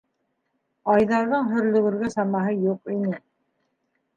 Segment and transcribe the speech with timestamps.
[0.93, 3.21] Айҙарҙың һөрлөгөргә самаһы юҡ ине.